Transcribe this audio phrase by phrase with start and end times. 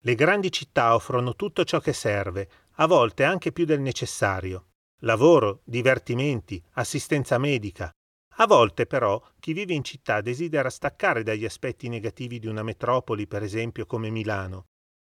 [0.00, 4.68] Le grandi città offrono tutto ciò che serve, a volte anche più del necessario.
[5.00, 7.90] Lavoro, divertimenti, assistenza medica.
[8.36, 13.26] A volte però chi vive in città desidera staccare dagli aspetti negativi di una metropoli,
[13.26, 14.66] per esempio come Milano.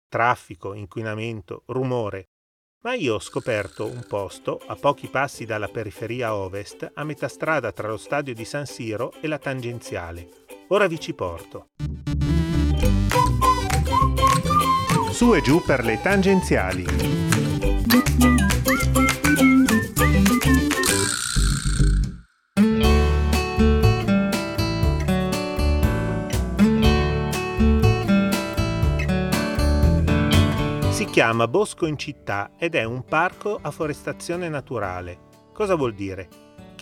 [0.10, 2.26] Traffico, inquinamento, rumore.
[2.82, 7.72] Ma io ho scoperto un posto a pochi passi dalla periferia ovest, a metà strada
[7.72, 10.28] tra lo stadio di San Siro e la tangenziale.
[10.68, 11.70] Ora vi ci porto.
[15.14, 16.86] Su e giù per le tangenziali.
[31.14, 35.20] chiama Bosco in città ed è un parco a forestazione naturale.
[35.54, 36.28] Cosa vuol dire?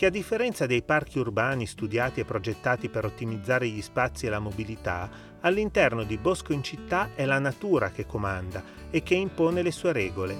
[0.02, 4.40] Che a differenza dei parchi urbani studiati e progettati per ottimizzare gli spazi e la
[4.40, 5.08] mobilità,
[5.42, 9.92] all'interno di Bosco in città è la natura che comanda e che impone le sue
[9.92, 10.36] regole.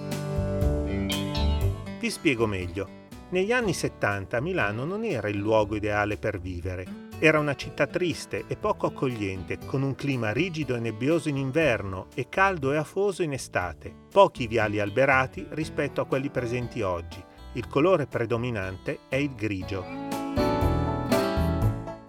[2.00, 3.06] Vi spiego meglio.
[3.28, 6.84] Negli anni 70 Milano non era il luogo ideale per vivere.
[7.20, 12.08] Era una città triste e poco accogliente, con un clima rigido e nebbioso in inverno
[12.16, 13.94] e caldo e afoso in estate.
[14.10, 17.30] Pochi viali alberati rispetto a quelli presenti oggi.
[17.54, 19.84] Il colore predominante è il grigio.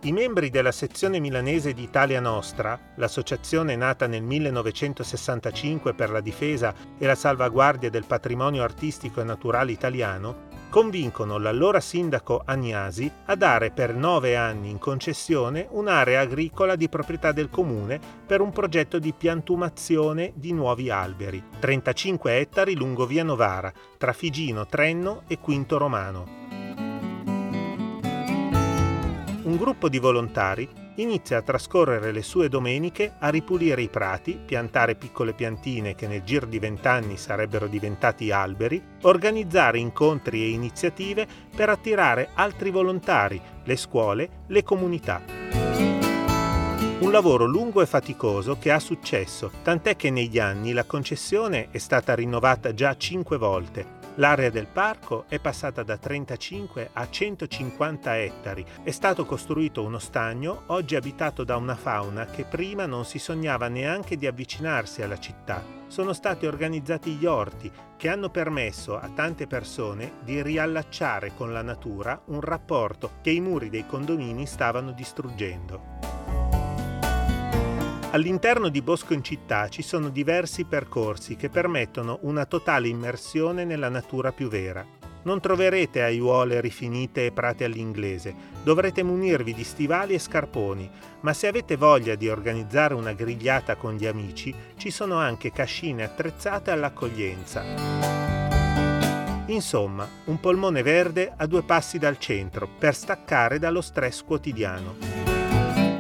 [0.04, 6.74] I membri della sezione milanese di Italia Nostra, l'associazione nata nel 1965 per la difesa
[6.98, 13.70] e la salvaguardia del patrimonio artistico e naturale italiano, convincono l'allora sindaco Agnasi a dare
[13.70, 19.14] per nove anni in concessione un'area agricola di proprietà del comune per un progetto di
[19.16, 26.26] piantumazione di nuovi alberi, 35 ettari lungo via Novara, tra Figino, Trenno e Quinto Romano.
[29.44, 34.96] Un gruppo di volontari inizia a trascorrere le sue domeniche a ripulire i prati, piantare
[34.96, 41.70] piccole piantine che nel giro di vent'anni sarebbero diventati alberi, organizzare incontri e iniziative per
[41.70, 45.22] attirare altri volontari, le scuole, le comunità.
[47.00, 51.78] Un lavoro lungo e faticoso che ha successo, tant'è che negli anni la concessione è
[51.78, 58.64] stata rinnovata già cinque volte L'area del parco è passata da 35 a 150 ettari.
[58.84, 63.70] È stato costruito uno stagno, oggi abitato da una fauna che prima non si sognava
[63.70, 65.64] neanche di avvicinarsi alla città.
[65.88, 71.64] Sono stati organizzati gli orti che hanno permesso a tante persone di riallacciare con la
[71.64, 75.93] natura un rapporto che i muri dei condomini stavano distruggendo.
[78.14, 83.90] All'interno di Bosco in città ci sono diversi percorsi che permettono una totale immersione nella
[83.90, 84.86] natura più vera.
[85.24, 90.88] Non troverete aiuole rifinite e prate all'inglese, dovrete munirvi di stivali e scarponi,
[91.22, 96.04] ma se avete voglia di organizzare una grigliata con gli amici, ci sono anche cascine
[96.04, 97.64] attrezzate all'accoglienza.
[99.48, 104.98] Insomma, un polmone verde a due passi dal centro per staccare dallo stress quotidiano.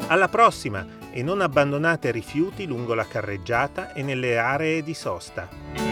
[0.07, 5.82] Alla prossima e non abbandonate rifiuti lungo la carreggiata e nelle aree di sosta.